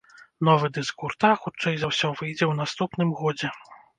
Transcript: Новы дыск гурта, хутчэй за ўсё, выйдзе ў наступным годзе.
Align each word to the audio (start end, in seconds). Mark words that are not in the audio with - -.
Новы 0.47 0.69
дыск 0.77 1.03
гурта, 1.03 1.31
хутчэй 1.43 1.75
за 1.83 1.91
ўсё, 1.91 2.09
выйдзе 2.21 2.45
ў 2.47 2.53
наступным 2.61 3.13
годзе. 3.21 3.53